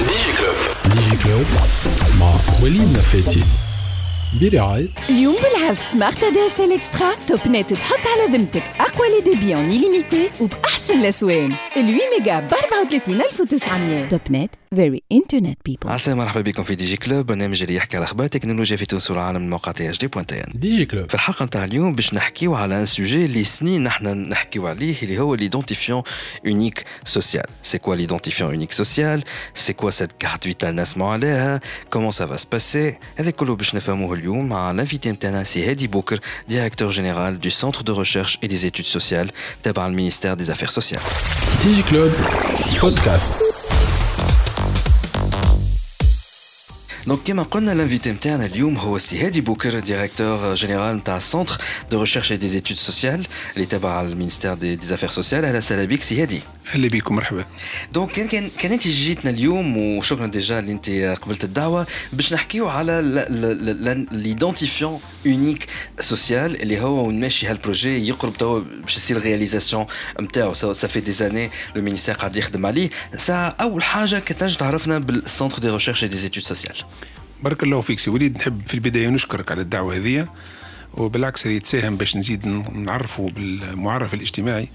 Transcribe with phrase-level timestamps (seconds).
[0.00, 0.56] ديجي كلوب
[0.94, 1.46] ديجي كلوب
[2.20, 3.42] مع وليد نفاتي
[4.38, 10.30] برعاية اليوم بالعرض Smart DSL Extra توب نت تحط على ذمتك اقوى les débits illimités
[10.40, 16.62] وباحسن الاسوام ال 8 ميجا ب 34900 توب نت very internet people عسلامة مرحبا بكم
[16.62, 19.72] في دي جي كلوب برنامج اللي يحكي على أخبار التكنولوجيا في تونس والعالم من موقع
[19.72, 23.44] THD point tn ديجي كلوب في الحلقة نتاع اليوم باش نحكيو على un sujet اللي
[23.44, 26.02] سنين نحنا نحكيو عليه اللي هو l'identifiant
[26.46, 29.22] unique social c'est quoi l'identifiant unique social
[29.54, 33.74] c'est quoi cette carte vitale نسمعوا عليها comment ça va se passer هذا كله باش
[33.74, 38.38] نفهموه اليوم مع ال invité نتاعنا سي هادي بوكر directeur général du centre de recherche
[38.42, 41.00] et des études sociales تبع ال ministère des affaires
[41.64, 42.10] sociales DigiClub
[42.80, 43.34] podcast
[47.06, 51.58] donc كما قلنا ال invité نتاعنا اليوم هو السي هادي بوكر directeur général نتاع centre
[51.90, 55.58] de recherche et des études sociales اللي تبع ال ministère des des affaires sociales أهلا
[55.58, 56.40] وسهلا بك سي هادي
[56.74, 57.44] أهلا بكم مرحبا
[57.92, 60.90] donc كان كان كان انت جيتنا اليوم وشكرا déjà اللي انت
[61.22, 63.00] قبلت الدعوه باش نحكيو على
[64.12, 65.66] l'identifiant unique
[66.00, 69.86] social اللي هو ونمشي هال projet يقرب توا باش يصير réalisation
[70.20, 74.56] نتاعو ça fait des années le ministère قاعد يخدم عليه سا اول حاجة كنت تنجم
[74.56, 76.76] تعرفنا بال centre des recherches des études sociales
[77.42, 80.28] بارك الله فيك سي وليد نحب في البداية نشكرك على الدعوة هذه
[80.94, 84.68] وبالعكس هذه تساهم باش نزيد نعرفوا بالمعرف الاجتماعي.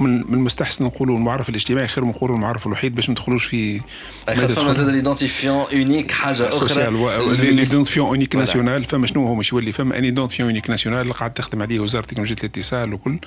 [0.00, 3.80] من المستحسن نقولوا المعرف الاجتماعي خير من نقولوا المعرف الوحيد باش ما ندخلوش في
[4.26, 6.68] خاصة زاد l'identifiant unique حاجة أخرى.
[6.68, 11.12] social l'identifiant unique national فما شنو هو مش يولي فما un identifiant unique national اللي
[11.12, 13.18] قاعد تخدم عليه وزارة تكنولوجيا الاتصال وكل.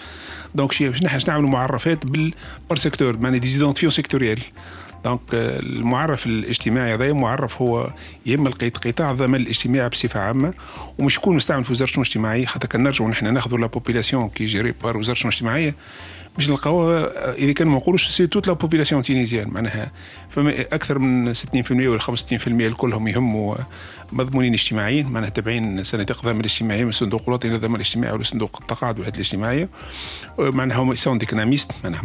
[0.55, 2.33] donc شي باش نعملوا معرفات بال
[2.69, 4.41] par secteur معناها des identifiants sectoriels
[5.03, 7.93] donc المعرف الاجتماعي هذا معرف هو
[8.25, 10.53] يهم قطاع الضمان الاجتماعي بصفة عامة
[10.97, 14.45] ومش يكون مستعمل في وزارة الشؤون الاجتماعية حتى كان نرجعوا نحن ناخذوا la population qui
[14.45, 15.75] est gérée par وزارة الشؤون الاجتماعية.
[16.37, 19.91] باش نلقاوها إذا كان ما نقولوش c'est toute la population tunisienne معناها
[20.29, 21.37] فما أكثر من 60%
[21.71, 23.55] ولا 65% الكلهم يهموا
[24.11, 28.99] مضمونين اجتماعيين معناها تابعين صناديق الضمان الاجتماعي من الصندوق الوطني للضمان الاجتماعي ولا صندوق التقاعد
[28.99, 29.69] والحيطة الاجتماعية.
[30.39, 32.01] معناها هم سون ديكناميست معناها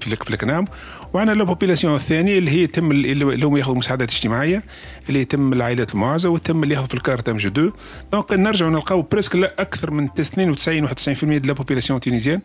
[0.00, 0.64] في في الكنام
[1.12, 4.62] وعندنا لا بوبيلاسيون الثانية اللي هي تم اللي هم ياخذوا مساعدات اجتماعية
[5.08, 7.72] اللي يتم العائلات المعازه وتم اللي ياخذوا في الكارت ام جو 2
[8.12, 10.90] دونك نرجعوا نلقاو بريسك لا أكثر من 92 91%
[11.24, 12.40] دو لا بوبيلاسيون تونيزيان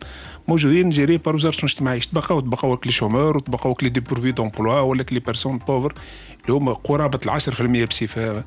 [0.48, 5.20] موجودين جيري بار وزاره الاجتماعيه تبقاو تبقاو لي شومور وتبقاو لي ديبورفي دومبلوا ولا لي
[5.20, 5.94] بيرسون بوفر
[6.42, 8.44] اللي هما قرابه ال 10% بصفه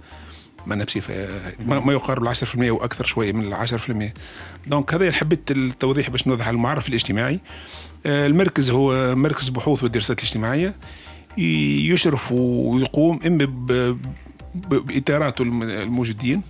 [0.68, 1.28] ما بصفه
[1.66, 6.48] ما يقارب ال 10% وأكثر شوية من ال 10% دونك هذا حبيت التوضيح باش نوضح
[6.48, 7.40] المعرف الاجتماعي
[8.06, 10.76] المركز هو مركز بحوث والدراسات الاجتماعيه
[11.38, 13.98] يشرف ويقوم اما
[14.56, 16.42] باطاراته الموجودين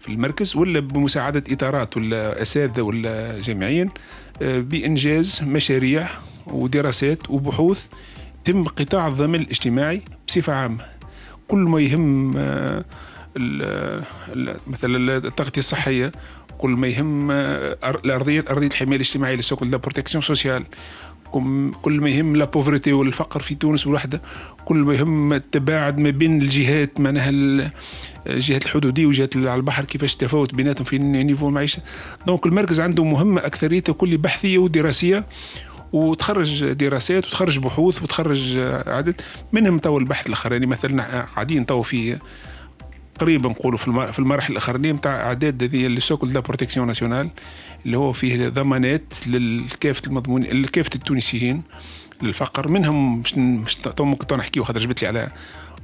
[0.00, 3.90] في المركز ولا بمساعدة إطارات ولا أساتذة ولا جامعيين
[4.40, 6.08] بإنجاز مشاريع
[6.46, 7.86] ودراسات وبحوث
[8.44, 10.84] تم قطاع الضمان الاجتماعي بصفة عامة.
[11.48, 12.30] كل ما يهم
[14.66, 16.12] مثلا التغطية الصحية
[16.58, 20.64] كل ما يهم الأرضية أرضية الحماية الاجتماعية اللي سوق بروتكسيون سوسيال
[21.82, 24.22] كل ما يهم لا بوفرتي والفقر في تونس والوحده
[24.64, 27.30] كل ما يهم التباعد ما بين الجهات معناها
[28.26, 31.82] الجهات الحدودية وجهات على البحر كيفاش تفاوت بيناتهم في نيفو المعيشه
[32.26, 35.24] دونك المركز عنده مهمة اكثريتها كل بحثية ودراسية
[35.92, 39.20] وتخرج دراسات وتخرج بحوث وتخرج عدد
[39.52, 40.66] منهم تو البحث الأخراني.
[40.66, 42.18] مثلا قاعدين تو في
[43.18, 43.78] قريب نقولوا
[44.12, 47.30] في المراحل الأخرانية نتاع أعداد هذه اللي سوكل لا بروتيكسيون ناسيونال
[47.86, 51.62] اللي هو فيه ضمانات للكافة المضمون لكافة التونسيين
[52.22, 52.68] للفقر.
[52.68, 55.28] منهم مش مش تو ممكن نحكيو خاطر جبت لي على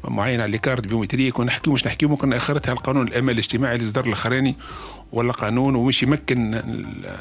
[0.09, 4.07] معين على كارد بيومتريه كنا نحكيو مش نحكيو ممكن أخرتها القانون الامان الاجتماعي اللي اصدر
[4.07, 4.55] الأخراني
[5.13, 6.61] ولا قانون ومش يمكن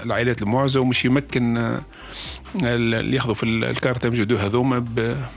[0.04, 1.78] العائلات المعزة ومش يمكن
[2.64, 4.86] اللي ياخذوا في الكارت ام هذوما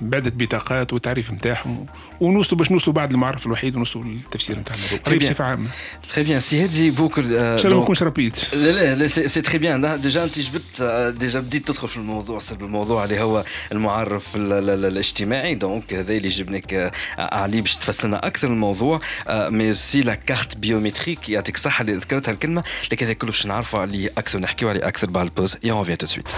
[0.01, 1.87] بعدة بطاقات والتعريف نتاعهم
[2.21, 5.69] ونوصلوا باش نوصلوا بعد المعرف الوحيد ونوصلوا للتفسير نتاعنا قريب بصفه عامه
[6.15, 9.41] très bien سي هادي بوكر ان شاء الله ما نكونش rapide لا لا لا c'est
[9.41, 10.83] très bien déjà انت جبت
[11.19, 16.93] déjà بديت تدخل في الموضوع صلب الموضوع اللي هو المعرف الاجتماعي donc هذا اللي جبناك
[17.19, 19.01] عليه باش تفسرنا أكثر الموضوع
[19.31, 22.63] mais c'est la carte biométrique يعطيك الصحه اللي ذكرتها الكلمة
[22.93, 25.85] لكن هذا كله باش نعرفوا عليه أكثر نحكيو عليه أكثر بعد ال pause et on
[25.85, 26.29] vient tout de suite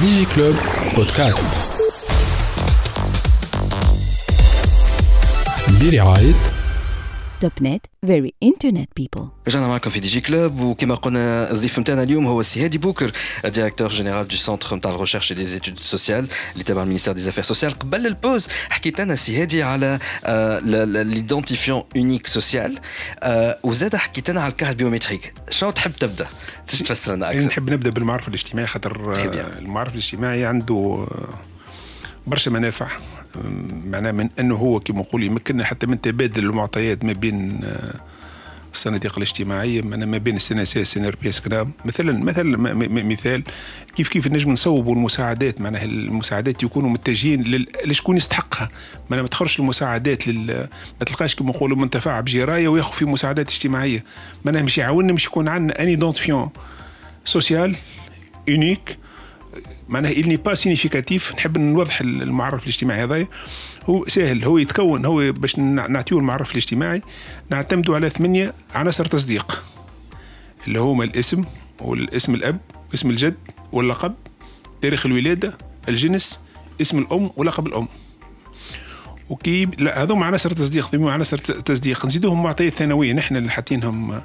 [0.00, 0.56] DigiClub
[0.96, 1.72] podcast
[5.80, 6.57] برعاية
[7.40, 12.64] Topnet very internet people رجعنا معكم في DigiClub وكما قلنا الضيف نتاعنا اليوم هو السي
[12.64, 13.12] هادي بوكر
[13.44, 17.20] directeur général du centre نتاع ال recherche des études sociales اللي تبع ال ministère des
[17.20, 19.98] affaires sociales قبل ال pause حكيت لنا سي هادي على
[21.04, 22.78] l'identifiant unique social
[23.62, 26.26] وزاد حكيت لنا على ال carte biométrique شنو تحب تبدا؟
[26.66, 29.14] تيجي تفسر لنا أكثر نحب نبدأ بالمعرف الاجتماعي خاطر
[29.58, 31.06] المعرف الاجتماعي عنده
[32.26, 32.88] برشا منافع.
[33.84, 37.94] معناه من انه هو كما نقول يمكننا حتى من تبادل المعطيات ما بين آه،
[38.74, 41.42] الصناديق الاجتماعية ما بين ال C ال CNRPS
[41.84, 43.42] مثلا مثلا مثال
[43.96, 48.68] كيف كيف نجم نصوبوا المساعدات معناها المساعدات يكونوا متجهين لشكون يستحقها.
[49.10, 50.68] معناها ما تخرجش المساعدات لل
[51.00, 54.04] ما تلقاش كما نقولوا منتفع بجراية وياخذ في مساعدات اجتماعية.
[54.44, 56.50] معناها مش يعاوننا مش يكون عندنا un identifiant
[57.24, 57.76] social
[58.48, 58.98] unique
[59.88, 61.34] معناها n'est pas significatif.
[61.34, 63.26] نحب نوضح المعرف الاجتماعي هذا
[63.84, 65.04] هو سهل هو يتكون.
[65.04, 67.02] هو باش نعطيو المعرف الاجتماعي.
[67.50, 69.64] نعتمدوا على ثمانية عناصر تصديق.
[70.66, 71.44] اللي هما الاسم
[71.80, 72.58] والاسم الأب
[72.90, 73.36] واسم الجد
[73.72, 74.14] واللقب
[74.82, 75.58] تاريخ الولادة
[75.88, 76.40] الجنس
[76.80, 77.88] اسم الأم ولقب الأم.
[79.28, 80.94] وكي لا هذوما عناصر تصديق.
[80.94, 82.06] عناصر تصديق.
[82.06, 83.12] نزيدوهم معطيات ثانوية.
[83.12, 84.20] نحن اللي حاطينهم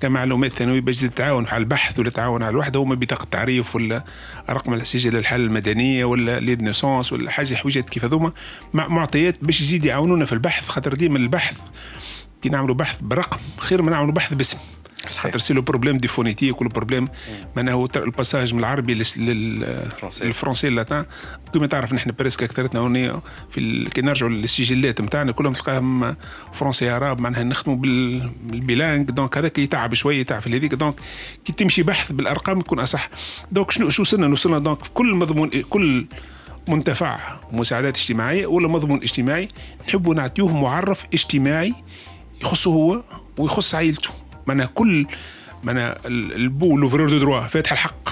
[0.00, 4.04] كمعلومات ثانوية باش تتعاون على البحث ولا تعاون على الوحدة هما بطاقة تعريف ولا
[4.50, 8.32] رقم السجل الحاله المدنية ولا lieu de naissance ولا حاجة حويجات كيف هذوما.
[8.72, 11.58] معطيات باش يزيد يعاونونا في البحث خاطر ديما البحث
[12.42, 14.58] كي نعملوا بحث برقم خير ما نعملوا بحث باسم.
[15.08, 17.08] خاطر c'est le problème de phonétique ولا problème
[17.56, 21.04] معناها ال passage من العربي لل français ال latin
[21.54, 23.20] كما تعرف نحن presque اكثرتنا هنا
[23.50, 26.16] في كي نرجعوا للسجلات نتاعنا كلهم تلقاهم
[26.52, 30.94] français عرب معناها نخدموا بال bilingue donc هذاك يتعب شوية يتعب في هذيك donc
[31.44, 33.10] كي تمشي بحث بالأرقام يكون أصح.
[33.52, 36.06] donc شنو شو وصلنا؟ وصلنا donc كل مضمون كل
[36.68, 37.18] منتفع
[37.52, 39.48] مساعدات اجتماعية ولا مضمون اجتماعي
[39.88, 41.74] نحبوا نعطيوه معرف اجتماعي
[42.42, 43.02] يخصه هو
[43.38, 44.10] ويخص عائلته.
[44.46, 45.06] معناها كل
[45.62, 48.08] معناها ال ouvreur de droit فاتح الحق.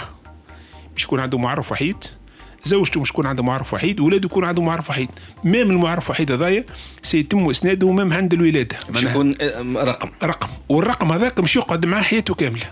[0.97, 2.05] مش يكون عنده معرف وحيد.
[2.65, 5.11] زوجته مش يكون عنده معرف وحيد ولاده يكون عنده معرف وحيد.
[5.45, 6.65] مام المعرف الوحيد هذايا
[7.03, 8.77] سيتم إسناده مام عند الولادة.
[8.91, 9.35] مش يكون
[9.77, 10.11] رقم.
[10.23, 10.49] رقم.
[10.69, 12.71] والرقم هذاك مش يقعد معاه حياته كاملة.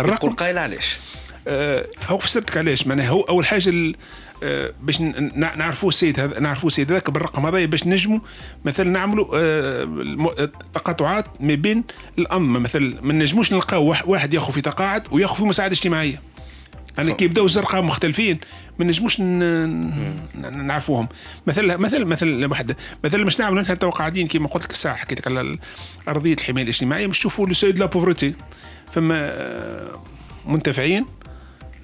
[0.00, 0.98] الرقم قايل علاش؟
[1.48, 3.94] آه هو فسرتك علاش؟ معناها هو أول حاجة آه،
[4.82, 5.00] باش
[5.34, 8.20] نعرفوا السيد هذا نعرفوا السيد هذاك بالرقم هذا باش نجموا
[8.64, 11.84] مثلا نعملوا آه، تقاطعات ما بين
[12.18, 16.22] الأنظمة مثلا ما نجموش نلقاو واحد ياخذ في تقاعد وياخذ في مساعدة اجتماعية.
[16.98, 18.38] أنا كي يبداو الزرقاء مختلفين
[18.78, 19.20] ما نجموش
[20.40, 21.08] نعرفوهم.
[21.46, 25.20] مثلا مثلا مثلا واحد مثلا باش نعملوا نحن تو قاعدين كيما قلت لك الساعة حكيت
[25.20, 25.58] لك على
[26.08, 28.34] أرضية الحماية الاجتماعية باش تشوفوا le seuil de la pauvreté
[28.90, 30.02] فما آه،
[30.46, 31.06] منتفعين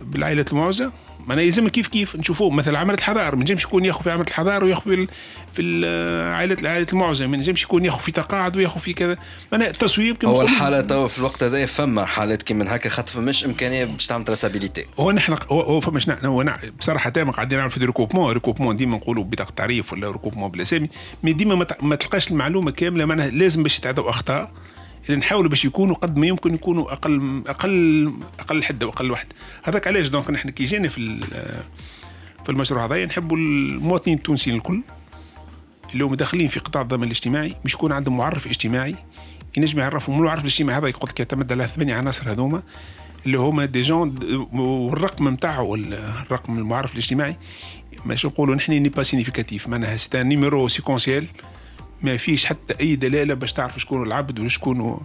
[0.01, 0.93] بالعائلة المعوزة.
[1.27, 2.51] ما يلزم كيف كيف نشوفوه.
[2.51, 5.07] مثلا عملة الحضائر ما نجمش يكون ياخذ في عملة الحضائر وياخذ في
[5.55, 5.87] في
[6.35, 9.17] عائلة عائلة المعوزة ما نجمش يكون ياخذ في تقاعد وياخذ في كذا.
[9.53, 13.85] أنا التصويب هو الحالة تو في الوقت هذا فما حالات كيما هكا خاطر فماش إمكانية
[13.85, 18.33] باش تعمل traçabilité هو نحن هو, فماش نحن هو بصراحة دائما قاعدين نعمل في recoupement
[18.33, 20.89] recoupement ديما نقولوا بطاقه تعريف ولا recoupement بالاسامي
[21.23, 24.51] mais ديما ما تلقاش المعلومة كاملة معناها لازم باش يتعدوا أخطاء.
[25.11, 29.29] نحاولوا باش يكونوا قد ما يمكن يكونوا أقل أقل أقل حده واقل وحده
[29.63, 31.21] هذاك علاش donc نحن كي جينا في
[32.45, 34.83] في المشروع هذا نحبوا المواطنين التونسيين الكل
[35.93, 38.95] اللي هم داخلين في قطاع الضمان الاجتماعي مش يكون عندهم معرف اجتماعي.
[39.57, 42.63] ينجم يعرفهم المعرف الاجتماعي هذا يقول لك يعتمد على ثمانية عناصر هذوما
[43.27, 44.19] اللي هما دي جون
[44.53, 47.37] والرقم نتاعو الرقم المعرف الاجتماعي.
[48.05, 51.27] ماشي نقولوا نحن ني با سينيفيكاتيف معناها سي نيميرو سيكونسيال
[52.03, 55.01] ما فيش حتى أي دلالة باش تعرف شكون العبد ولا شكون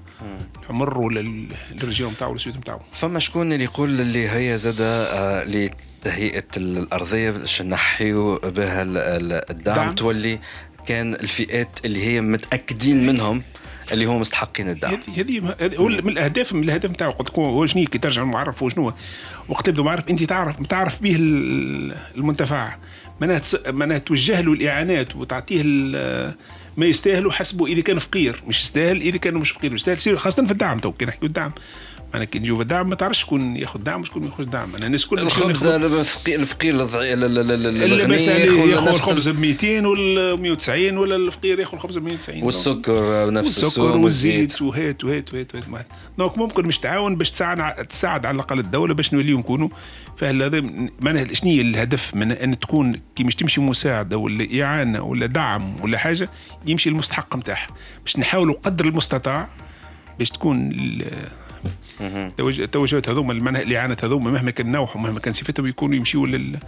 [0.64, 5.44] العمر ولا الرجال نتاعو ولا السويد نتاعو فما شكون اللي يقول اللي هي زادة آه
[5.44, 9.76] لتهيئة الأرضية باش نحيو بها الدعم.
[9.76, 9.96] دعم.
[9.96, 10.40] تولي
[10.88, 13.44] كان الفئات اللي هي متأكدين منهم
[13.92, 14.98] اللي هم مستحقين الدعم.
[15.18, 18.69] هذه هو من الاهداف من الأهداف نتاعو قلت لكم هو شنو؟ كي ترجع المعرف هو
[18.69, 18.94] شنو؟
[19.50, 21.16] وقت تبدا معرف أنت تعرف تعرف به
[22.16, 22.76] المنتفع.
[23.68, 25.62] معناها توجه له الإعانات وتعطيه
[26.78, 30.45] ما يستاهلوا حسبوا إذا كان فقير مش يستاهل إذا كان مش فقير مش يستاهل خاصة
[30.45, 31.51] في الدعم تو كي نحكيو الدعم.
[32.15, 34.75] أنا كي نجيو الدعم ما تعرفش شكون ياخذ دعم وشكون ما ياخذ دعم.
[34.75, 41.59] أنا الناس كلها الخبز الفقير الفقير الغني ياخذ الخبز ب 200 ولا 190 ولا الفقير
[41.59, 45.87] ياخذ الخبز ب 190 والسكر نفس السكر والزيت وهات وهات وهات وهات
[46.18, 49.69] donc ممكن مش تعاون باش تساعد تساعد على الأقل الدولة باش نوليو نكونوا.
[50.18, 50.63] فهذا
[51.01, 55.97] معناها شنو الهدف من أن تكون كي مش تمشي مساعدة ولا إعانة ولا دعم ولا
[55.97, 56.30] حاجة
[56.65, 57.68] يمشي المستحق نتاعها
[58.06, 59.47] باش نحاولوا قدر المستطاع
[60.19, 60.69] باش تكون
[62.40, 66.60] التوجهات هذوما الاعانه هذوما مهما كان نوعهم مهما كان صفتهم يكونوا يمشيوا لل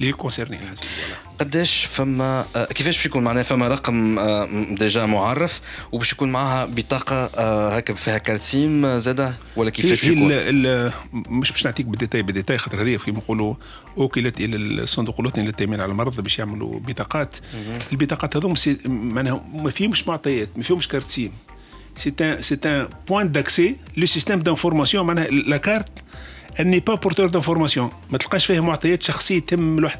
[0.00, 0.58] les concernés
[1.40, 5.60] قداش فما آه، كيفاش باش يكون معناها فما رقم آه، déjà معرف
[5.92, 11.64] وباش يكون معها بطاقة آه، هكا فيها carte SIM زاده؟ ولا كيفاش يكون؟ مش باش
[11.64, 13.54] نعطيك بالديتاي بالديتاي خاطر هذه كيما نقولوا
[13.96, 17.38] وكلت إلى الصندوق الوطني للتأمين على المرض باش يعملوا بطاقات.
[17.92, 18.54] البطاقات هذوما
[18.86, 21.32] معناها ما فيهمش معطيات ما فيهمش carte SIM
[21.96, 25.88] c'est un, c'est un point d'accès le système d'information معناها la carte
[26.58, 27.92] elle n'est pas porteur d'information.
[28.10, 29.98] ما تلقاش فيه معطيات شخصيه تم الواحد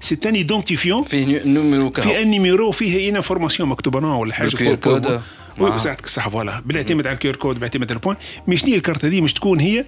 [0.00, 4.34] c'est un identifiant فيه numéro كهو في un numéro فيه اي information مكتوبه نوع ولا
[4.34, 5.20] حاجة ال QR code.
[5.58, 5.78] oui.
[5.78, 8.76] ساعتك صح voilà بالاعتماد على ال QR code بالاعتماد على ال point mais شنو هي
[8.76, 9.84] الكارت هذه مش تكون هي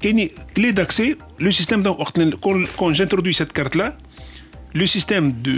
[0.00, 2.20] كاين clé d'accès le système وقت
[2.76, 3.96] qu'on j'introduis cette carte là
[4.80, 5.56] le système de,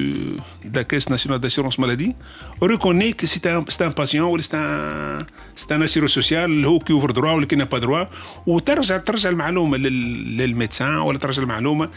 [0.73, 2.13] de la Caisse nationale d'assurance maladie
[2.71, 5.19] reconnaît que c'est un, c'est un patient ou c'est un,
[5.61, 8.07] c'est un assureur social هو qui ouvre droit ولا qui n'a pas droit
[8.47, 11.89] وترجع ترجع المعلومه لل- لل médecin ولا ترجع المعلومه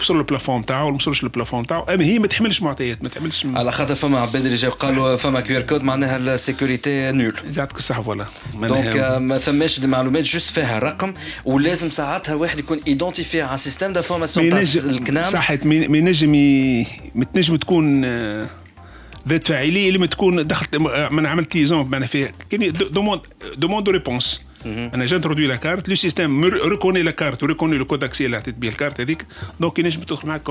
[0.00, 3.08] وصل ال plafond نتاعو ولا وصلش ال plafond نتاعو اما هي ما تحملش معطيات ما
[3.08, 7.34] تحملش على خاطر فما عباد اللي جاو قالوا فما QR code معناها ال sécurité nulle
[7.56, 11.14] يعطيك الصحه voilà donc ما ثماش المعلومات juste فيها رقم
[11.44, 14.58] ولازم ساعتها واحد يكون identifié على système d'information تاع
[14.90, 15.24] الكنام
[15.64, 18.46] ما ما ينجم ي- ما تنجم تكون آه،
[19.28, 20.76] ذات فاعلية لما تكون دخلت
[21.12, 22.32] من عملت liaison معناها فيها.
[22.50, 23.20] كاين demande
[23.56, 24.44] demande réponse.
[24.66, 28.36] أنا j'introduis la carte le système reconnaît la carte و reconnaît le code accès اللي
[28.36, 29.26] عطيت به الكارت هذيك.
[29.60, 30.48] donc ينجم تدخل معك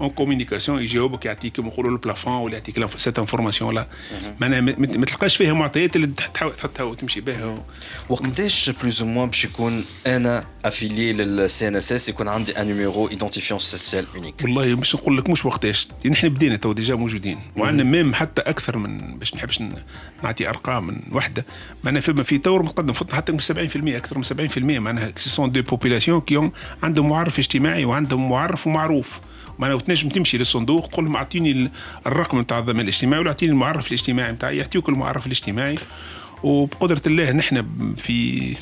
[0.00, 3.86] une communication يجاوبك يعطيك كيما نقولوا ال plafond ولا يعطيك cette information là
[4.40, 7.64] معناها ما تلقاش فيها معطيات اللي تحاول تحطها وتمشي بها
[8.08, 13.60] وقتاش plus ou moins باش يكون أنا affilié لل CNSS يكون عندي un numéro identifiant
[13.60, 18.14] social unique والله مش نقول لك مش وقتاش نحن بدينا تو ديجا موجودين وعندنا même
[18.14, 19.62] حتى أكثر من باش نحبش
[20.22, 21.44] نعطي ارقام من وحده
[21.84, 25.62] معناها فما في taux متقدم حتى من 70% أكثر من 70% معناها ces sont de
[25.62, 26.50] population كي
[26.82, 29.20] عندهم معرف اجتماعي وعندهم معرف ومعروف
[29.58, 31.70] معناها وتنجم تمشي للصندوق تقول لهم اعطيني ال-
[32.06, 35.74] الرقم نتاع الضمان الاجتماعي ولا اعطيني المعرف الاجتماعي نتاعي يعطيوك المعرف الاجتماعي.
[36.42, 37.64] وبقدرة الله نحن
[37.96, 38.56] في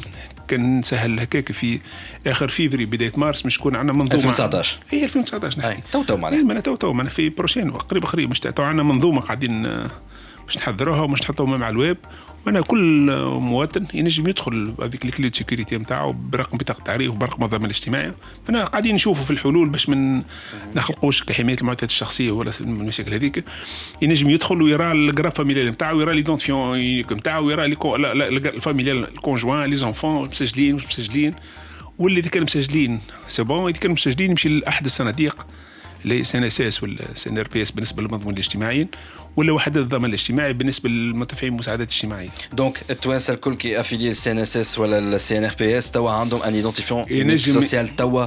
[0.48, 1.80] كان نسهل هكاك في
[2.26, 4.14] آخر فيفري بداية مارس مش تكون عندنا منظومة.
[4.14, 4.78] 2019.
[4.90, 8.30] هي 2019 نحكي أي تو تو اي معناها تو تو معنا في prochain قريب قريب
[8.30, 9.90] مش تو عندنا منظومة قاعدين آه،
[10.46, 11.96] باش نحضروها ومش نحطوها مع الويب.
[12.46, 13.10] وأنا كل
[13.40, 18.12] مواطن ينجم يدخل بهذيك ال clé de sécurité نتاعو برقم بطاقة تعريف وبرقم الضمان الاجتماعي.
[18.48, 20.22] أنا قاعدين نشوفوا في الحلول باش من
[20.74, 23.44] نخلقوش كحمايه المعطيات الشخصية ولا المشاكل هذيك.
[24.02, 29.70] ينجم يدخل ويرى ال groupe familial نتاعو ويرى l'identifiant نتاعو ويرى ال familial ال conjoint
[29.70, 31.34] les enfants مسجلين مش مسجلين.
[31.98, 35.46] واللي إذا كانوا مسجلين c'est bon إذا كانوا مسجلين يمشي لأحد الصناديق
[36.04, 38.88] اللي سي ان اس اس ولا سي ان ار بي اس بالنسبة للمضمون الاجتماعي
[39.36, 42.28] ولا وحدات الضمان الاجتماعي بالنسبة للمدفعين المساعدات الاجتماعية.
[42.52, 45.90] donc التوانسه الكل كي افيلي السي ان اس اس ولا السي ان ار بي اس
[45.90, 48.26] توا عندهم un identifiant ينجم- social توا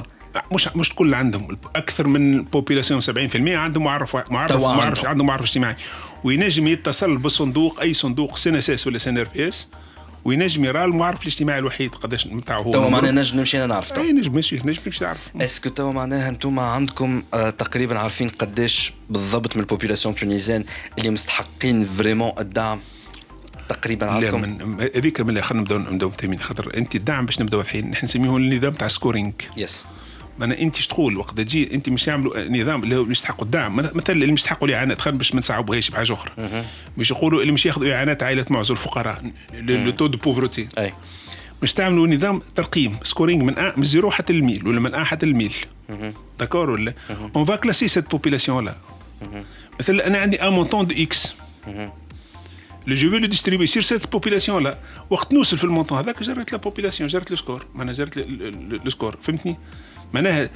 [0.52, 5.26] مش مش الكل عندهم أكثر من ال population 70% عندهم معرف معرف معرف عندهم.
[5.26, 5.76] معرف اجتماعي
[6.24, 9.68] وينجم يتصل بالصندوق اي صندوق سي ان اس اس ولا سي ان ار بي اس
[10.24, 12.90] وينجم يرى المعرف الاجتماعي الوحيد قداش نتاعو هو توا.
[12.90, 14.02] معناها نجم نمشي أنا نعرف توا.
[14.02, 18.28] أي نجم ماشي نجم مش تعرف est-ce que توا معناها أنتم عندكم آه تقريبا عارفين
[18.28, 20.64] قداش بالضبط من ال population tunisienne
[20.98, 22.80] اللي مستحقين vraiment الدعم؟
[23.68, 27.90] تقريبا عندكم؟ من هذيك من خلينا نبداو نبداو تامين خاطر أنت الدعم باش نبداو الحين.
[27.90, 29.86] نحن نسميه النظام تاع scoring يس
[30.40, 33.76] معناها انت تقول وقت تجي انت مش يعملوا نظام اللي هو يستحقوا الدعم.
[33.76, 36.64] مثلا اللي مش يستحقوا الإعانات خلينا باش ما نصعبوهاش بحاجة أخرى.
[36.98, 40.68] مش يقولوا اللي مش ياخذوا إعانات عائلة معزول الفقراء le taux de pauvreté.
[40.78, 40.92] أي.
[41.62, 45.26] مش تعملوا نظام ترقيم scoring من أ من zéro حتى الميل ولا من أ حتى
[45.26, 45.54] الميل.
[46.38, 46.94] d'accord ولا؟
[47.36, 48.74] on va classer cette population-là
[49.80, 51.34] مثلا أنا عندي un montant de X
[52.86, 54.78] le jour le distribuer sur cette population-là
[55.10, 58.16] وقت نوصل في ال montant هذاك جريت la population جريت le score معناها جريت
[58.84, 59.56] le score فهمتني؟
[60.14, 60.50] معناها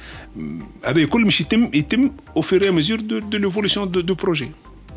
[0.85, 4.13] هذا الكل مش يتم يتم au fur et à mesure de de l'évolution de du
[4.15, 4.51] projet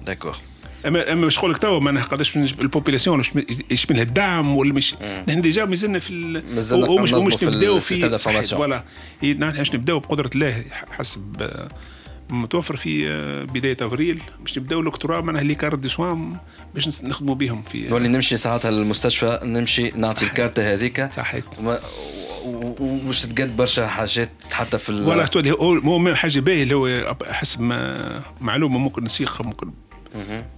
[0.06, 0.36] d'accord
[0.86, 3.30] أما أما باش نقول لك توا معناها قداش ال population مش
[3.70, 4.94] يشملها الدعم ولا مش؟
[5.28, 8.18] نحن déjà مازلنا في ال- مازلنا ومش ومش في نبداو في
[8.56, 8.84] voilà.
[9.22, 11.68] نحن باش نبداو بقدرة الله حسب آه،
[12.30, 14.20] متوفر في آه، بداية أفريل.
[14.40, 16.36] باش نبداو الدكتوراه معناها les cartes de soins
[16.74, 20.24] باش نخدموا بهم في نولي نمشي ساعتها للمستشفى نمشي نعطي.
[20.26, 21.08] الكارت هذيك.
[21.16, 21.44] صحيح.
[22.44, 27.60] ومش تقد برشا حاجات حتى في ال- ولا تولي هو حاجة باهيه اللي هو حسب
[27.60, 29.70] ما معلومه ممكن نسيخها ممكن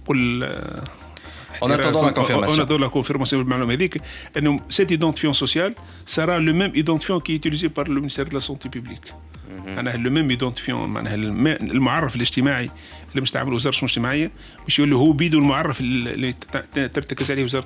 [0.07, 0.83] كل آه،
[1.63, 2.57] On attendant la confirmation.
[2.57, 4.01] On attend la confirmation بالمعلومه هذيك
[4.37, 5.71] انه cet identifiant social
[6.15, 9.13] sera le même identifiant qui est utilisé par le ministère de la santé publique.
[9.65, 12.69] معناها le même identifiant معناها الم- المعرف الاجتماعي
[13.11, 14.31] اللي مش تعمل وزاره الشؤون الاجتماعيه
[14.67, 16.33] مش يقول له هو بيدو المعرف اللي
[16.73, 17.65] ترتكز عليه وزاره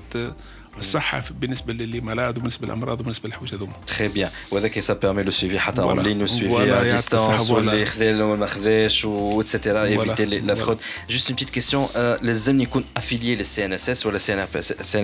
[0.80, 3.74] الصحة بالنسبة للي مرض وبالنسبة للأمراض وبالنسبة للحوايج هذوما.
[3.88, 5.82] très bien وهذاك ça permet le suivi حتى.
[5.82, 7.86] en ligne وال suivi Voilà, à distance الصحة, واللي.
[7.86, 10.54] خذا وما ما خذاش و et cetera éviter la.
[10.56, 10.78] fraude
[11.10, 11.88] juste une petite question
[12.22, 14.40] لازم يكون افيليي للسي ان اس اس ولا سي ان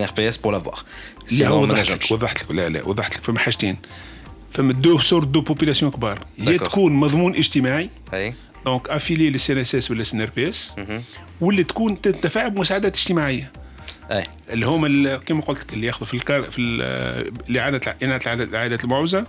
[0.01, 0.83] ار بي اس بور لافوار
[1.39, 3.77] لا وضحت لك وضحت لك لا لا وضحت لك فما حاجتين
[4.53, 6.57] فما deux sortes de population كبار يا.
[6.57, 7.89] تكون مضمون اجتماعي
[8.65, 10.71] دونك افيلي للسي ان اس اس ولا سي ار بي اس
[11.41, 13.51] واللي تكون تنتفع بمساعدات اجتماعية
[14.11, 18.83] اي اللي ال- كما قلت لك اللي ياخذوا في الكار في ال- الاعاده اعاده العائلات
[18.83, 19.25] المعوزه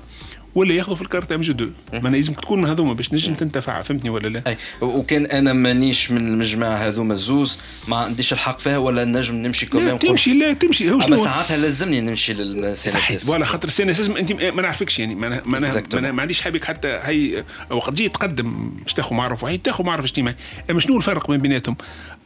[0.55, 3.83] ولا ياخذوا في الكارت ام جي 2 معناها لازم تكون من هذوما باش نجم تنتفع
[3.83, 8.79] فهمتني ولا لا؟ اي وكان أنا مانيش من المجموعه هذوما الزوز ما عنديش الحق فيها
[8.79, 10.91] ولا نجم نمشي كمان تمشي لا تمشي.
[10.91, 14.33] هو أما شنو؟ ساعاتها لازمني نمشي للسي إن إس فوالا خاطر السي إن إس انت
[14.33, 15.15] ما نعرفكش يعني.
[15.15, 16.13] ما ما.
[16.13, 17.91] ما عنديش حابك حتى هي وقت.
[17.91, 20.37] تجي تقدم باش تاخذ معرف وحيد تاخذ معرف اجتماعي.
[20.71, 21.77] اما شنو الفرق بين بيناتهم؟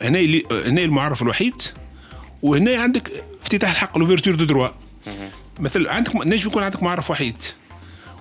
[0.03, 0.19] هنا
[0.50, 1.62] هنا المعرف الوحيد
[2.43, 4.69] وهنا عندك افتتاح الحق l'ouverture de droits
[5.61, 7.37] مثل عندك نجم يكون عندك معرف وحيد.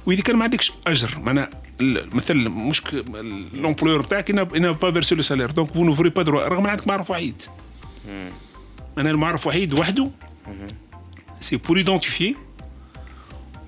[0.06, 1.50] وإذا كان ما عندكش أجر معناها
[1.82, 2.94] ال- مثل مشك
[3.54, 6.88] l'employeur بتاعك أنا أنا pas versé le salaire donc vous n'ouvrez pas droit رغم عندك
[6.88, 7.44] معرف وحيد.
[8.98, 10.12] أنا المعرف وحيد وحده
[11.40, 12.36] c'est pour identifier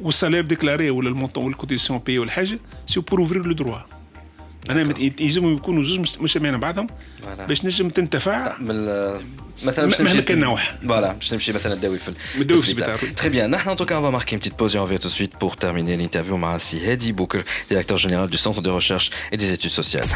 [0.02, 3.46] وال salaire déclaré ولا ال montant ولا ال cotisation payée ولا حاجة c'est pour ouvrir
[3.46, 3.78] le droit
[4.71, 6.87] انا مت- يلزموا يكونوا زوج مش- مش بين بعضهم
[7.25, 7.47] فوالا.
[7.47, 9.21] باش نجم تنتفع من ال-
[9.65, 10.61] مثلا باش مهما نمشي كان نوع.
[10.89, 12.99] فوالا باش نمشي مثلا نداوي في نداوي في السبيطار.
[12.99, 13.51] Très bien.
[13.51, 15.23] نحن en tout cas on va marquer une petite pause et on revient tout de
[15.23, 19.37] suite pour terminer l'interview مع سي هادي بوكر directeur général du centre de recherche et
[19.37, 20.09] des études sociales.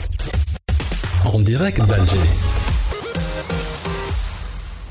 [1.34, 2.26] En direct d'Alger.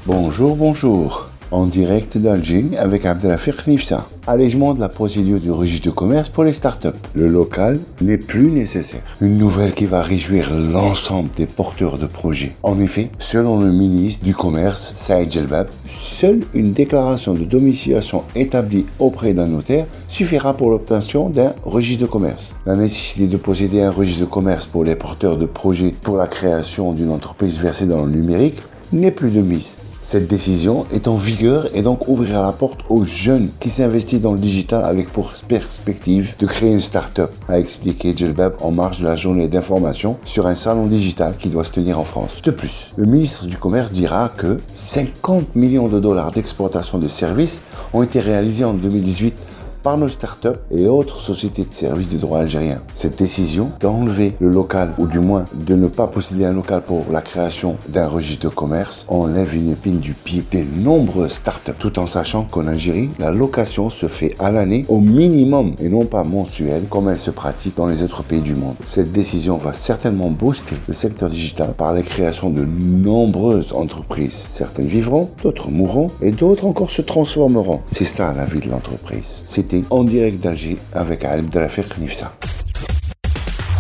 [0.06, 1.30] Bonjour, bonjour.
[1.53, 4.07] En direct d'Alger avec Abdelafir Nifsa.
[4.29, 6.89] Allègement de la procédure du registre de commerce pour les startups.
[7.15, 9.03] Le local n'est plus nécessaire.
[9.21, 12.53] Une nouvelle qui va réjouir l'ensemble des porteurs de projets.
[12.63, 15.67] En effet, selon le ministre du Commerce, Saïd Jelbab,
[15.99, 22.11] seule une déclaration de domiciliation établie auprès d'un notaire suffira pour l'obtention d'un registre de
[22.11, 22.55] commerce.
[22.65, 26.29] La nécessité de posséder un registre de commerce pour les porteurs de projets pour la
[26.29, 28.61] création d'une entreprise versée dans le numérique
[28.93, 29.75] n'est plus de mise.
[30.11, 34.33] Cette décision est en vigueur et donc ouvrira la porte aux jeunes qui s'investissent dans
[34.33, 39.05] le digital avec pour perspective de créer une start-up, a expliqué Jelbab en marge de
[39.05, 42.43] la journée d'information sur un salon digital qui doit se tenir en France.
[42.43, 47.63] De plus, le ministre du Commerce dira que 50 millions de dollars d'exportation de services
[47.93, 49.41] ont été réalisés en 2018
[49.83, 52.81] par nos startups et autres sociétés de services de droit algérien.
[52.95, 57.05] Cette décision d'enlever le local, ou du moins de ne pas posséder un local pour
[57.11, 61.99] la création d'un registre de commerce, enlève une épine du pied des nombreuses startups, tout
[61.99, 66.25] en sachant qu'en Algérie, la location se fait à l'année au minimum et non pas
[66.25, 68.77] mensuelle comme elle se pratique dans les autres pays du monde.
[68.89, 74.45] Cette décision va certainement booster le secteur digital par la création de nombreuses entreprises.
[74.51, 77.81] Certaines vivront, d'autres mourront et d'autres encore se transformeront.
[77.87, 82.32] C'est ça la vie de l'entreprise C'était en direct d'Alger avec Abdelafir Nifsa.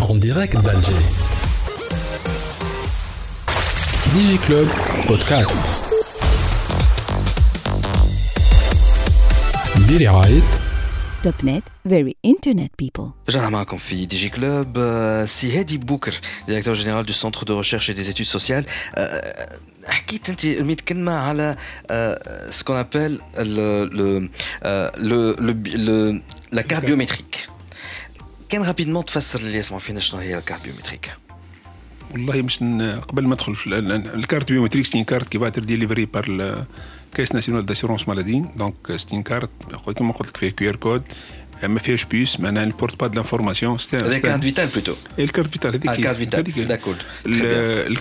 [0.01, 0.93] En direct d'Alger.
[4.13, 4.67] Digi Club
[5.07, 5.95] Podcast.
[9.89, 10.41] برعاية
[11.24, 13.04] توب نت very internet people.
[13.28, 16.14] رجعنا معكم في دي جي كلوب آه، سي هادي بوكر
[16.46, 18.64] ديريكتور جينيرال دو سنتر دو ريشيرش اي دي زيتود سوسيال
[19.86, 21.56] حكيت انت 100 كلمه على
[22.50, 23.20] سكون ابل
[26.52, 27.48] لا كارت بيومتريك
[28.48, 31.10] كان رابيدمون تفسر اللي يسمعوا فينا شنو هي الكارت بيومتريك
[32.12, 35.62] والله مش ن- قبل ما ادخل في ال- ال- الكارت بيومتريك سي كارت كي فاتر
[35.64, 36.64] ديليفري بار
[37.14, 39.50] caisse nationale d'assurance maladie donc c'est une carte
[39.98, 41.02] كيما قلت لك فيها QR code
[41.62, 45.70] ما فيهاش puce معناها n'porte pas de l'information هذا carte vitale plutôt ال carte vitale
[45.74, 46.38] هذيك آه، ال carte vitale.
[46.40, 46.58] هذيك.
[46.58, 46.94] d'accord.
[47.26, 47.42] ال- Très bien.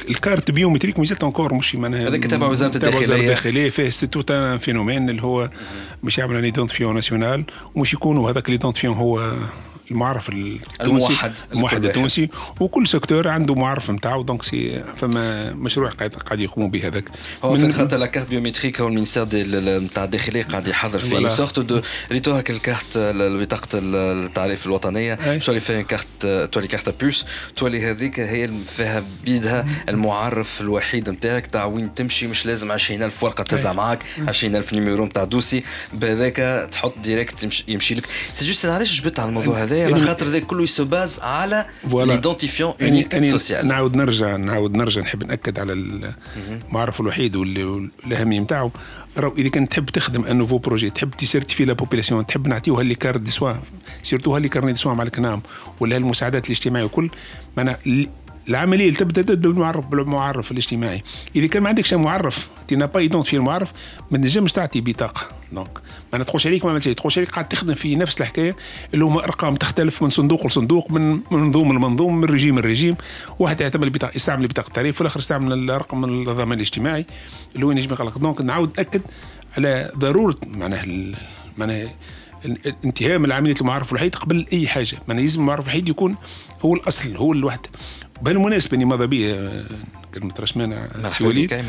[0.04, 3.22] ال- ال carte biométrique مازالت encore مش معناها هذاك تبع وزارة تبع وزارة الداخلية.
[3.22, 5.50] الداخليه فيه c'est tout un phénomène اللي هو
[6.04, 7.46] مش يعمل un identifiant national
[7.76, 9.34] ومش يكونوا هذاك ال identifiant هو
[9.92, 11.86] المعرف التونسي الموحد الموحد.
[11.86, 12.30] التونسي.
[12.60, 17.04] وكل secteur عنده معرف نتاعو donc c'est فما مشروع قاعد قاعد يقوموا به هذاك.
[17.44, 19.26] هو من- في خاطر la carte biométrique هو ال ministère
[19.80, 21.28] نتاع الداخليه قاعد يحضر فيه.
[21.28, 21.32] Voilà.
[21.32, 25.38] sorte de retour هاك الكارت ال- بطاقة ال- التعريف الوطنية.
[25.38, 26.08] تولي فيها كارت
[26.52, 32.28] تولي carte à puce تولي هذيك هي فيها بيدها المعرف الوحيد نتاعك تاع وين تمشي
[32.28, 34.04] مش لازم 20000 ورقة تهزها معاك.
[34.28, 35.64] 20000 numéro نتاع dossier.
[35.94, 38.06] بهذاك تحط direct يمشي, لك.
[38.34, 40.88] c'est juste علاش جبت على الموضوع هذا؟ على يعني- خاطر ذاك كله يسو
[41.22, 41.66] على.
[41.94, 48.40] l'identifiant يعني unique يعني social نعاود نرجع نعاود نرجع نحب نأكد على المعرف الوحيد والأهمية
[48.40, 48.72] نتاعو.
[49.18, 52.84] راهو إذا كنت تحب تخدم un nouveau projet تحب ت certifier la population تحب نعطيوها
[52.84, 53.54] les cartes de soins
[54.04, 55.42] surtout هاللي carnet de soins مع ال CNAM
[55.80, 57.10] ولا المساعدات الاجتماعية وكل
[57.58, 57.78] معناها
[58.50, 61.04] العملية تبدأ بالمعرف بالمعرف الاجتماعي.
[61.36, 63.72] إذا كان ما عندكش معرف t'es pas identifié المعرف
[64.12, 65.28] ما تنجمش تعطي بطاقة.
[65.52, 65.80] donc
[66.14, 68.56] ما تخش عليك ما عملت شيء تخش عليك قاعد تخدم في نفس الحكاية
[68.94, 72.96] اللي هما أرقام تختلف من صندوق لصندوق من مضمون لمضمون من régime ل régime.
[73.40, 77.06] واحد يعتمد بطاقه يستعمل بطاقة التعريف والآخر يستعمل الرقم الضمان الاجتماعي
[77.56, 79.02] اللي هو ينجم يقلق donc نعاود نأكد
[79.58, 80.86] على ضرورة معناها
[81.58, 81.90] معناها
[82.46, 84.98] الانتهاء من عمليه المعرف الوحيد قبل أي حاجة.
[85.08, 86.16] معناها لازم المعرف الوحيد يكون
[86.66, 87.70] هو الأصل هو الوحدة.
[88.22, 89.66] بالمناسبه اني ماذا بي آه،
[90.16, 91.66] كلمه رشمانه سي مرحبا وليد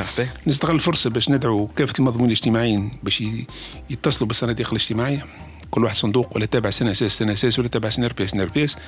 [0.46, 3.22] نستغل الفرصة باش ندعو كافة المضمون الاجتماعيين باش
[3.90, 5.26] يتصلوا بالصناديق الاجتماعية.
[5.70, 8.78] كل واحد صندوق ولا تابع CNSS CNSS ولا تابع CNRPS CNRPS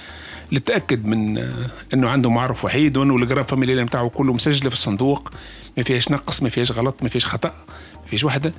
[0.53, 4.75] للتاكد من آه، أنه عنده معرف وحيد وأنه ال groupe familial نتاعو كله مسجلة في
[4.75, 5.31] الصندوق.
[5.77, 7.55] ما فيهاش نقص ما فيهاش غلط ما فيهاش خطأ
[8.03, 8.53] ما فيهاش وحدة.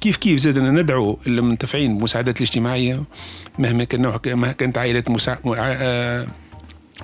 [0.00, 3.02] كيف كيف زادنا ندعو المنتفعين بالمساعدات الاجتماعية؟
[3.58, 5.38] مهما كان نوع مهما كانت عائله مسا...
[5.56, 6.26] آه،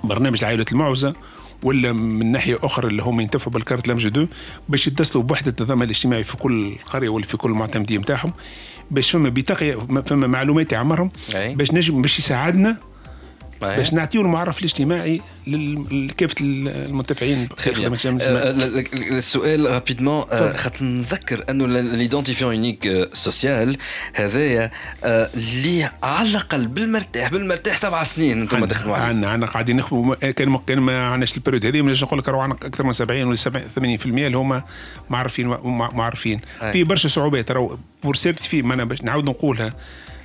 [0.04, 1.14] برنامج عائله المعوزة
[1.64, 4.26] ولا من ناحية أخرى اللي هم ينتفعوا بال carte l'AM deux
[4.68, 8.32] باش يتصلوا بوحدة النظام الاجتماعي في كل قرية ولا في كل معتمدية نتاعهم
[8.90, 11.10] باش فما بطاقه فما معلومات يعمرهم
[11.54, 12.76] باش نجم باش يساعدنا
[13.76, 17.48] باش نعطيو المعرف الاجتماعي لكافه المنتفعين
[18.94, 20.24] السؤال rapidement
[20.56, 23.76] خاطر نذكر أنه l'identifiant unique social
[24.14, 24.70] هذايا
[25.04, 29.04] اللي على الاقل بالمرتاح بالمرتاح سبع سنين أنتم تخدموا عليه.
[29.04, 32.54] عندنا عندنا قاعدين نخدموا كان كان ما عندناش ال période هذه نجم نقول لك عندنا
[32.62, 34.62] أكثر من 70 ولا 80% اللي هما
[35.10, 36.40] معرفين معرفين.
[36.72, 39.74] في برشا صعوبات راهو pour certifier ما أنا باش نعاود نقولها.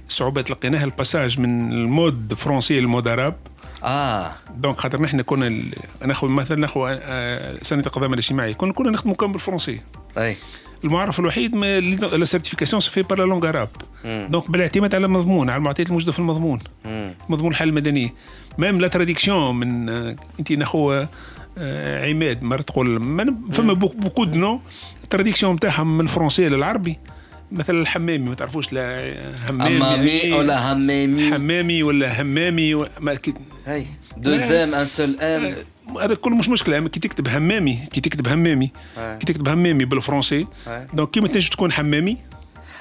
[0.10, 3.36] صعوبات لقيناها ال passage من ال mode français لل mode arabe
[3.84, 4.36] آه.
[4.56, 5.64] donc خاطر نحن كنا
[6.06, 8.54] ناخذ مثلا ناخذ آه، سنه الضمان الاجتماعي.
[8.54, 9.82] كنا كنا نخدموا كان بالفرنسي
[10.18, 10.36] أي.
[10.84, 13.70] المعرف الوحيد la certification se fait par la langue arabe
[14.06, 16.60] donc بالاعتماد على المضمون على المعطيات الموجودة في المضمون.
[17.30, 18.14] مضمون الحاله المدنيه
[18.58, 21.06] même la traduction من آه، انت ناخو
[21.58, 23.00] آه، عماد مرة تقول
[23.52, 24.62] فما beaucoup de noms؟
[25.04, 27.00] ال traduction نتاعهم من الفرنسي للعربي.
[27.52, 29.14] مثلا الحمامي ما تعرفوش لا
[29.50, 32.88] همامي ولا همامي حمامي ولا همامي و...
[33.00, 33.34] ما كي...
[33.66, 33.86] هاي
[34.18, 35.56] deux m un seul m.
[36.02, 38.72] هذا كله مش مشكلة كي تكتب همامي كي تكتب همامي
[39.20, 40.48] كي تكتب همامي بالفرنسي
[40.94, 42.18] donc كيما تنجم تكون حمامي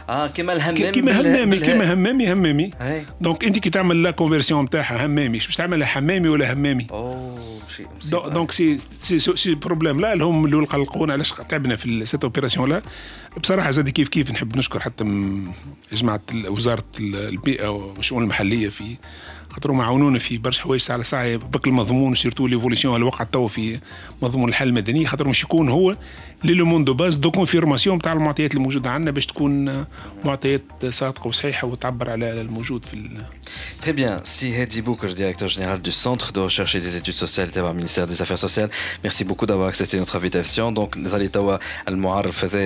[0.09, 2.71] آه كيما الهمامي كيما همامي كيما همامي همامي.
[3.21, 7.39] donc انت كي تعمل la conversion نتاعها همامي باش تعملها حمامي ولا همامي؟ أوه
[7.77, 7.87] شيء
[8.29, 12.83] donc ces ces ces problèmes-là هم اللي قلقونا علاش تعبنا في cette opération-là؟
[13.43, 15.05] بصراحة زاد كيف كيف نحب نشكر حتى
[15.93, 18.97] جماعة وزارة البيئة والشؤون المحلية في
[19.51, 23.49] خاطر هما عاونونا في برشا حوايج ساعة ساعه بك المضمون surtout l'évolution اللي وقعت توا
[23.49, 23.79] في
[24.23, 25.97] مضمون الحاله المدنيه خاطر مش يكون هو
[26.45, 29.85] l'élément de base de confirmation تاع المعطيات الموجوده عندنا باش تكون
[30.25, 33.09] معطيات صادقة وصحيحة وتعبر على الموجود في
[33.81, 34.21] Très bien.
[34.25, 38.07] Si Hedi Bouker, directeur général du Centre de recherche et des études sociales du ministère
[38.07, 38.71] des Affaires sociales,
[39.05, 39.99] merci beaucoup d'avoir accepté.
[39.99, 42.59] Donc, نضالي توا المعرف هذا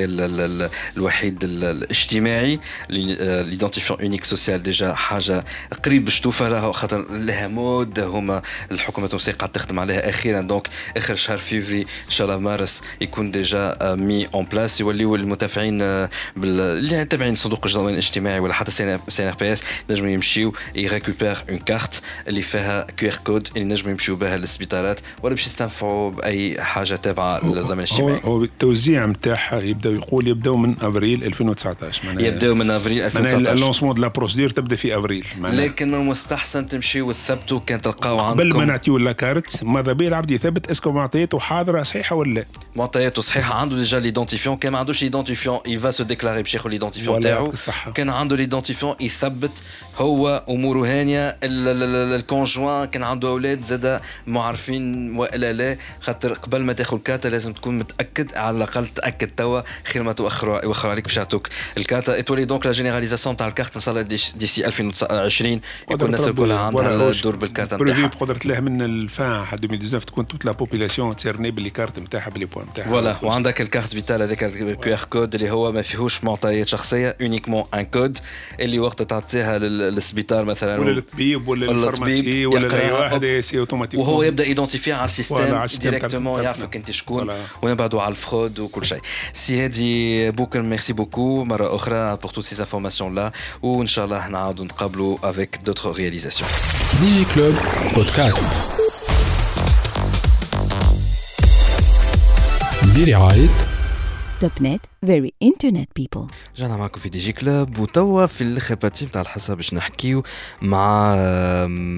[0.96, 5.44] الوحيد الاجتماعي l'identifiant unique social déjà حاجة
[5.84, 11.14] قريب توفى لها خاطر لها مدة هما الحكومة التونسيه قاعدة تخدم عليها أخيرا donc اخر
[11.14, 17.34] شهر فيفري ان شاء الله مارس يكون déjà mis en place يوليو المتابعين اللي تابعين
[17.34, 21.58] صندوق الضمان الاجتماعي ولا حتى سي إن ار بي إس نجموا يمشيو ي récupérer une
[21.58, 26.94] carte اللي فيها QR code اللي نجموا يمشيو بها للسبيطارات ولا باش يستنفعوا بأي حاجة
[26.94, 28.20] تابعة للضمان الاجتماعي.
[28.24, 33.52] هو التوزيع نتاعها يبدا يقول يبداو من أفريل 2019 معناها يبداو من أفريل 2019 معناها
[33.52, 35.26] ال lancement de la procédure تبدأ في أفريل.
[35.42, 40.08] لكن من المستحسن تمشيو وتثبتوا كان تلقاو عندكم قبل ما نعطيو la carte ماذا بيا
[40.08, 42.44] العبد يثبت est-ce que معطياته حاضرة صحيحة ولا لا؟
[42.76, 46.70] معطياته صحيحة عنده déjà l'identifiant كان ما عندوش l'identifiant il va se déclarer باش ياخذ
[46.70, 47.52] l'identifiant تاعو
[47.94, 49.62] كان عنده l'identifiant يثبت
[49.98, 56.72] هو اموره هانيه ال conjoint كان عنده أولاد زاد معرفين والا لا خاطر قبل ما
[56.72, 61.16] تاخذ الكارت لازم تكون متاكد على الاقل تاكد توا خير ما تؤخروا يوخروا عليك باش
[61.16, 64.02] يعطوك الكارت اتولي donc la généralisation تاع الكارت ان شاء الله
[64.36, 65.60] d'ici 2020
[65.90, 70.44] يكون الناس الكل عندها الدور بالكارت نتاعها بقدرة الله من la fin 2019 تكون toute
[70.44, 73.92] la population tunisienne ب les cartes نتاعها ب les points نتاعها voilà وعندك ال carte
[73.92, 78.18] vitale هذاك ال QR code اللي هو ما فيهوش معطيات شخصية uniquement un code
[78.60, 84.00] اللي وقت تعطيها للسبيطار مثلا ولا للطبيب ولا لل pharmacie ولا لأي واحد c'est automatique
[84.00, 87.30] وهو يبدأ identifié على ال système directement يعرفك أنت شكون
[87.62, 89.00] ونبعدوا على ال fraude وكل شيء.
[89.32, 91.44] سي هادي بوكر merci beaucoup.
[91.44, 93.32] مرة أخرى pour toutes ces informations-là
[93.62, 96.50] وإن شاء الله نعاودوا نتقابلوا avec d'autres réalisations
[97.00, 97.54] DigiClub
[97.94, 98.82] Podcast
[103.06, 103.48] برعاية
[104.40, 106.26] Topnet very internet people
[106.58, 110.22] رجعنا معكم في DigiClub وتوا في الآخر partie نتاع الحصة باش نحكيو
[110.62, 111.14] مع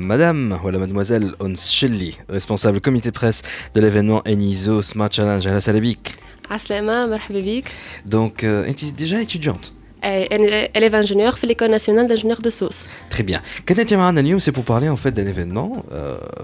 [0.09, 3.43] مدام ولا مادموزيل انس شلي responsable comité presse
[3.75, 6.13] de l'événement Eniso Smart Challenge أهلا وسهلا بيك.
[6.51, 7.69] عسلامة مرحبا بك
[8.07, 9.65] donc أنت déjà étudiante
[10.04, 12.86] élève ingénieur في l'école nationale d'ingénieurs de Sousse.
[13.10, 13.42] Très bien.
[13.68, 15.84] Quand tu معنا اليوم c'est pour parler en fait d'un événement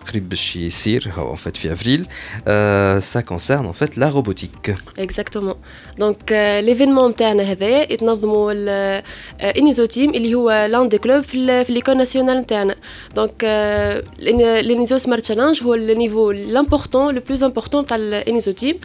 [0.10, 2.06] قريب باش يصير en fait في avril.
[2.48, 4.72] Euh, ça concerne en fait la robotique.
[4.98, 5.58] Exactement.
[6.00, 12.08] Donc euh, l'événement نتاعنا هذا يتنظموا الانيزو تيم اللي هو لان دي كلوب في l'école
[12.08, 12.76] nationale نتاعنا.
[13.16, 18.80] Donc الانيزو سمارت تشالنج هو النيفو l'important le plus important تاع الانيزو تيم.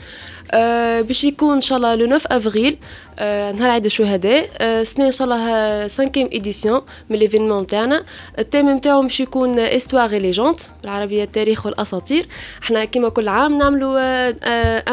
[1.02, 2.76] باش يكون ان شاء الله لو 9 افريل
[3.13, 4.49] آه نهار عيد الشهداء.
[4.57, 8.03] آه سنة إن شاء الله cinquième édition من l'événement تاعنا
[8.39, 12.25] ال thème نتاعو باش يكون histoire et légendes بالعربية التاريخ والأساطير.
[12.63, 13.99] إحنا كيما كل عام نعملوا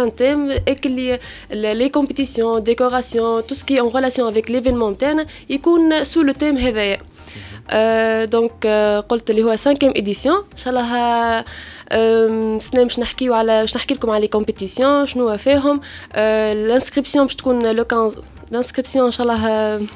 [0.02, 1.18] un thème avec les
[1.50, 6.32] les compétitions décoration tout ce qui est en relation avec l'événement تاعنا يكون sous le
[6.32, 6.98] thème هذايا.
[8.24, 8.66] donc
[9.08, 11.44] قلت اللي هو 5 édition ان شاء الله
[12.58, 15.80] سنة باش نحكيو على باش نحكي لكم على les compétitions شنو فيهم.
[16.16, 19.46] ال inscription باش تكون le 15 ال inscription ان شاء الله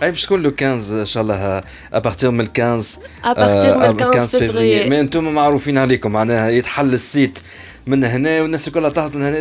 [0.02, 4.00] أي باش تكون le 15 ان شاء الله à partir من 15 à partir من
[4.00, 7.38] 15 فيفري mais أنتم معروفين عليكم معناها يتحل ال site.
[7.86, 9.40] من هنا والناس كلها تهبط من هنا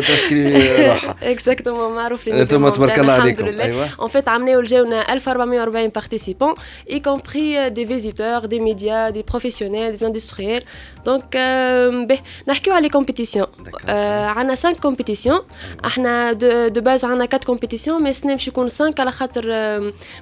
[0.00, 0.52] ت inscrire
[0.88, 1.16] روحها.
[1.22, 3.44] exactement معروف لي أنتم تبارك الله عليكم.
[3.46, 6.54] ايوا en fait عملناو جاونا 1440 participants
[6.90, 10.60] y compris des visiteurs des médias des professionnels des industriels
[11.06, 11.36] donc
[12.08, 13.46] باهي نحكيو على les compétitions
[13.88, 15.40] عندنا 5 compétitions
[15.84, 19.42] إحنا de base عندنا 4 compétitions mais سنه باش يكون 5 على خاطر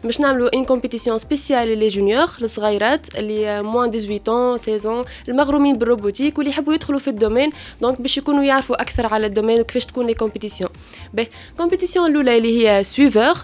[0.04, 6.38] باش نعملوا une compétition spéciale les juniors الصغيرات اللي moins 18 16 المغرومين بال robotique
[6.38, 9.86] واللي يحبوا يدخلوا في ال domaine donc باش يكونوا يعرفوا أكثر على ال domaine وكيفاش
[9.86, 10.70] تكون les compétitions
[11.14, 13.34] باهي compétition الأولى اللي هي suiveur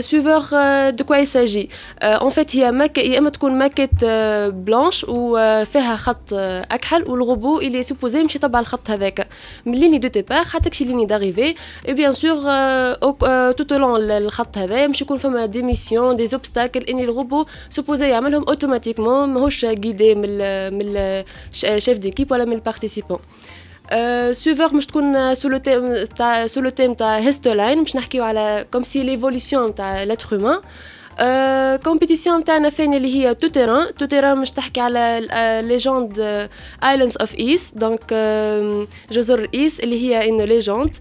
[0.00, 0.40] suiveur
[0.90, 1.70] de quoi il s'agit
[2.02, 4.04] en fait هي maq يا إما تكون ماكيت
[4.54, 9.28] blanche وفيها خط أكحل والغوبو اللي supposé يمشي تبع الخط هذاك.
[9.66, 11.54] من ligne de départ حتى كشي ligne d'arrivée
[11.88, 12.36] et bien sûr
[13.52, 17.44] tout le long الخط هذا باش يكون فما des missions des obstacles اني ال robot
[17.70, 20.38] supposé يعملهم automatiquement ماهوش guidé من
[20.78, 22.97] من chef d'équipe ولا من ال participant
[24.32, 28.24] suiveur مش تكون sous le thème تاع sous le thème تاع History Line باش نحكيو
[28.24, 30.60] على comme si l'évolution تاع l'être humain
[31.84, 35.28] compétition نتاعنا الثانية اللي هي tout-terrain tout-terrain مش تحكي على
[35.64, 36.18] légende
[36.84, 38.14] Islands of Ice donc
[39.10, 40.96] جزر ايس اللي هي une légende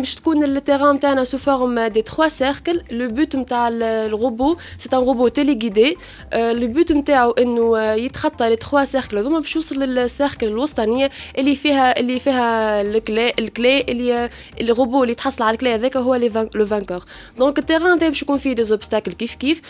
[0.00, 4.88] مش تكون ال terrain نتاعنا sous forme de trois cercles le but نتاع ال robot
[4.88, 5.96] c'est un robot téléguidé
[6.34, 11.54] le but نتاعو إنه يتخطى les trois cercles هذوما باش يوصل لل cercle الوسطانية اللي
[11.54, 15.96] فيها اللي فيها ال clé ال clé اللي الروبو اللي تحصل على ال clé هذاك
[15.96, 16.14] هو
[16.54, 17.04] le vainqueur
[17.38, 19.62] donc ال terrain باش يكون فيه des obstacles كيف كيف.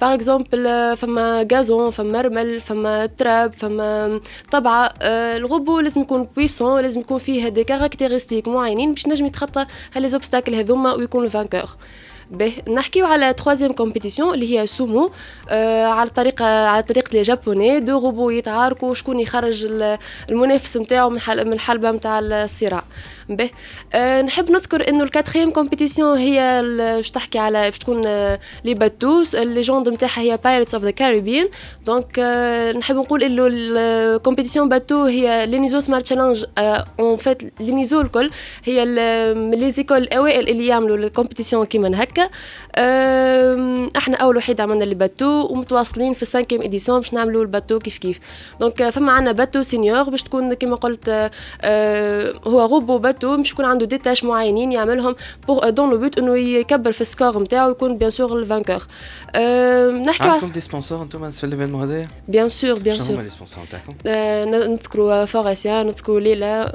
[0.00, 4.20] par exemple فما gazon فما رمل فما تراب فما
[4.52, 4.92] طبعة.
[5.02, 10.19] الغبو لازم يكون puissant لازم يكون فيه des caractéristiques معينين باش نجم يتخطى ها les
[10.19, 11.76] obstacles هذوما ويكون ال vainqueur
[12.30, 12.52] باهي.
[12.68, 15.10] نحكيو على troisième compétition اللي هي sumo
[15.48, 19.68] آه على طريقه على طريقة les japonais deux robots يتعاركوا شكون يخرج
[20.30, 22.84] المنافس نتاعو من من الحلبة نتاع الصراع.
[23.28, 23.50] باهي.
[23.92, 28.02] أه نحب نذكر إنه ال quatrième compétition هي باش تحكي على باش تكون
[28.64, 31.48] les bateaux ال légende نتاعها هي Pirates of the Caribbean
[31.86, 36.44] donc أه نحب نقول إنه ال compétition bateau هي l'ENISo Smart Challenge
[37.00, 38.30] en fait l'ENISo الكل.
[38.64, 38.84] هي
[39.56, 44.94] les écoles الاوائل اللي يعملوا ال compétition كيما هكا أه إحنا أول وحيد عملنا les
[44.94, 48.18] bateaux ومتواصلين في ال cinquième édition باش نعملوا ال bateau كيف كيف.
[48.60, 53.64] donc فما عندنا bateau senior باش تكون كيما قلت أه هو robot bateau باش يكون
[53.64, 55.14] عنده des tâches معينين يعملهم
[55.46, 58.82] pour dans le but إنه يكبر في ال score نتاعو ويكون bien sûr ال vainqueur
[60.06, 63.22] نحكيو عندكم des sponsors أنتم في ال événement هذايا bien sûr bien sûr شنو هما
[63.22, 63.94] les sponsors نتاعكم؟
[64.72, 66.72] نذكروا فوراسيا نذكروا ليلى.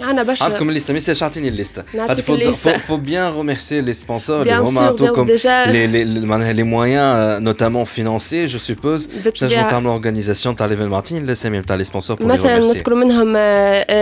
[0.00, 4.54] عندنا برشا عندكم الليسته message اعطيني الليسته نعطيك الليسته faut bien remercier les sponsors اللي
[4.54, 10.66] هما عطوكم les معناها les moyens notamment financiers je suppose باش نجمو تعملوا organisation تاع
[10.66, 13.36] l'événement الاسامي نتاع les sponsors مثلا نذكروا منهم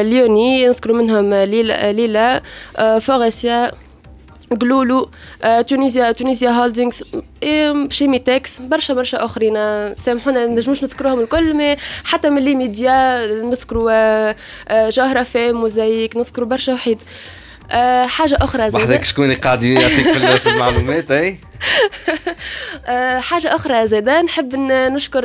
[0.08, 2.42] ليوني نذكروا منهم ليلا
[3.00, 3.85] فوريسيا
[4.60, 5.10] قلولو
[5.68, 7.04] تونيزيا تونيزيا هولدينغز
[7.90, 9.54] شيميتكس برشا برشا أخرين
[9.94, 14.32] سامحونا نجموش نذكروهم الكل مي حتى من لي ميديا نذكروا
[14.90, 17.02] جوهره فام موزايك نذكروا برشا وحيد.
[17.70, 21.34] أه حاجة أخرى زاد وحدك شكون قاعد يعطيك في المعلومات أه
[23.28, 25.24] حاجة أخرى زاد نحب نشكر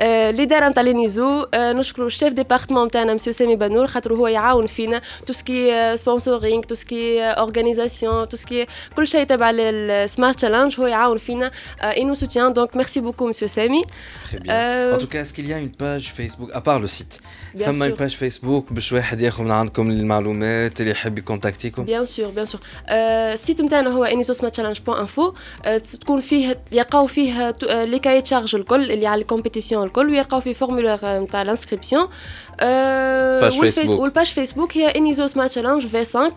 [0.00, 1.46] الإدارة نتاع l'ENISo.
[1.54, 5.00] أه نشكر ال chef département نتاعنا مسيو سامي بنور خاطر هو يعاون فينا.
[5.26, 11.50] توسكي سبونسورينغ توسكي اورغانيزاسيون توسكي كل شيء تبع ال Smart Challenge هو يعاون فينا.
[11.82, 13.82] il nous soutient donc merci beaucoup monsieur سامي.
[14.94, 17.20] En tout cas, est-ce qu'il y a une page Facebook, à part le site?
[17.58, 21.84] فما une page Facebook باش واحد ياخذ من عندكم المعلومات اللي يحب ي contacte كم.
[21.84, 24.04] bien sûr bien sûr ال site نتاعنا هو
[25.14, 25.34] انيزوسماتشالنج.info
[26.00, 30.40] تكون فيه يلقاو فيه les cahiers de charge الكل اللي على ال compétition الكل ويلقاو
[30.40, 32.08] فيه formulaire نتاع ال inscription
[33.40, 36.32] page Facebook وال page Facebook هي ENISo Smart Challenge V5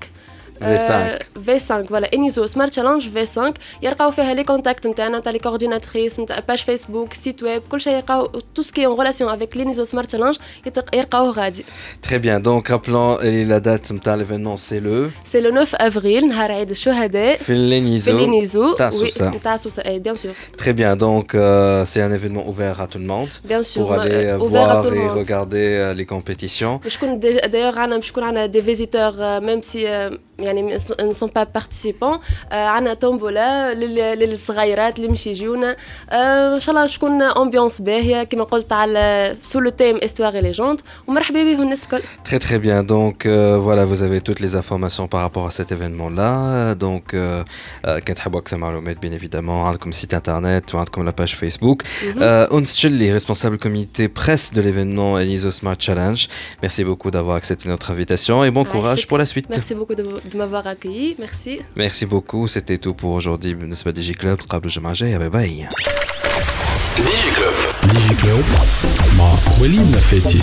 [0.59, 6.19] V5 V5 voilà ENISo Smart Challenge V5 يلقاو فيها les contacts نتاعنا نتاع les coordinatrices
[6.19, 9.57] نتاع page Facebook site web كل شيء يلقاو tout ce qui est en relation avec
[9.57, 10.37] l'ENISo Smart Challenge
[10.93, 11.65] يلقاوه غادي
[12.07, 13.17] Très bien, donc rappelons
[13.53, 18.11] la date de l'événement, c'est le c'est le 9 افريل نهار عيد الشهداء في l'ENISo
[18.11, 19.31] في l'ENISo تاع سوسة.
[19.31, 22.99] تاع سوسه et bien sûr Très bien, donc euh, c'est un événement ouvert à tout
[22.99, 26.01] le monde bien sûr pour aller euh, ouvert voir tout et le monde regarder euh,
[26.01, 26.83] les compétitions.
[26.83, 31.44] باش يكون دايوغ عنا باش يكون عنا دي فيزيتور ميم سي يعني ne sont pas
[31.58, 32.18] participants
[32.52, 33.74] عنا تومبولا
[34.14, 35.76] للصغيرات اللي مش يجيونا
[36.54, 40.80] ان شاء الله تكون امبيونس باهيه كما قلت على سو لو تيم استوار اي ليجوند
[41.06, 45.06] ومرحبا بهم الناس الكل Très très bien, donc euh, voilà, vous avez toutes les informations
[45.08, 46.74] par rapport à cet événement-là.
[46.74, 47.44] Donc, euh,
[47.86, 51.82] euh, كان تحبوا أكثر معلومات bien évidemment, عندكم site internet وعندكم la page Facebook.
[52.16, 56.28] Euh, Ons Chilli, responsable comité presse de l'événement Eniso Smart Challenge.
[56.62, 59.46] Merci beaucoup d'avoir accepté notre invitation et bon Ah, courage c'est- pour la suite.
[59.50, 61.15] Merci beaucoup de, de m'avoir accueilli.
[61.19, 61.53] Merci.
[61.75, 63.53] Merci beaucoup, c'était tout pour aujourd'hui.
[63.53, 65.67] بالنسبة دي جي كلوب قبل الجمعة الجاية باي باي.
[67.93, 68.43] ديجي كلوب
[69.17, 70.39] مع وليد نفاتي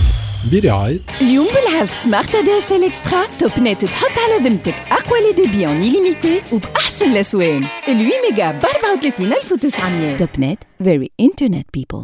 [0.53, 5.33] برعاية اليوم بالعرض سمارت ادي اس ال اكسترا توب نت تحط على ذمتك اقوى لي
[5.47, 12.03] ديبي اون ليميتي وباحسن الاسوان ال 8 ميجا ب 34900 توب نت فيري انترنت بيبل